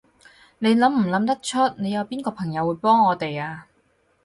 [0.57, 3.67] 你諗唔諗得出，你有邊個朋友會幫我哋啊？